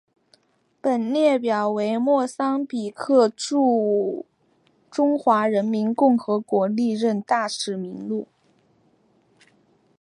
[0.81, 4.25] 本列表为莫桑比克驻
[4.89, 8.27] 中华人民共和国历任大使名录。